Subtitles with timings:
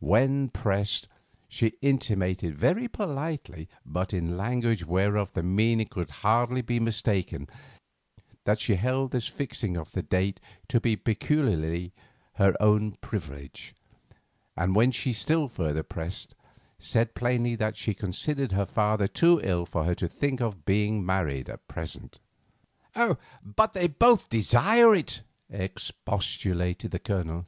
[0.00, 1.08] When pressed,
[1.46, 7.46] she intimated very politely, but in language whereof the meaning could hardly be mistaken,
[8.44, 11.92] that she held this fixing of the date to be peculiarly
[12.36, 13.74] her own privilege;
[14.56, 16.34] and when still further pressed
[16.78, 21.04] said plainly that she considered her father too ill for her to think of being
[21.04, 22.20] married at present.
[22.94, 27.44] "But they both desire it," expostulated the Colonel.